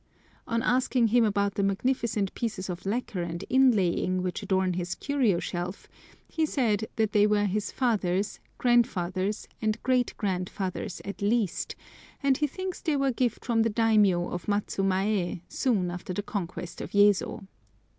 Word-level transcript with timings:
On 0.47 0.63
asking 0.63 1.09
him 1.09 1.23
about 1.23 1.53
the 1.53 1.61
magnificent 1.63 2.33
pieces 2.33 2.71
of 2.71 2.87
lacquer 2.87 3.21
and 3.21 3.43
inlaying 3.51 4.21
which 4.23 4.41
adorn 4.41 4.73
his 4.73 4.95
curio 4.95 5.37
shelf, 5.37 5.87
he 6.27 6.43
said 6.43 6.87
that 6.95 7.11
they 7.11 7.27
were 7.27 7.45
his 7.45 7.71
father's, 7.71 8.39
grandfather's, 8.57 9.47
and 9.61 9.77
great 9.83 10.15
grandfather's 10.17 11.01
at 11.05 11.21
least, 11.21 11.75
and 12.23 12.37
he 12.37 12.47
thinks 12.47 12.81
they 12.81 12.95
were 12.97 13.11
gifts 13.11 13.45
from 13.45 13.61
the 13.61 13.69
daimiyô 13.69 14.31
of 14.31 14.47
Matsumae 14.47 15.41
soon 15.47 15.91
after 15.91 16.13
the 16.15 16.23
conquest 16.23 16.81
of 16.81 16.93
Yezo. 16.95 17.45